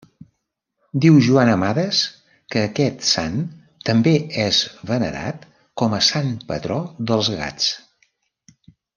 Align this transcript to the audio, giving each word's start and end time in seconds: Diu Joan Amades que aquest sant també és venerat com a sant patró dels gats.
Diu 1.03 1.17
Joan 1.25 1.49
Amades 1.55 1.97
que 2.55 2.63
aquest 2.69 3.03
sant 3.09 3.35
també 3.89 4.13
és 4.45 4.61
venerat 4.93 5.45
com 5.83 5.93
a 5.97 6.03
sant 6.11 6.31
patró 6.53 6.79
dels 7.11 7.31
gats. 7.43 7.69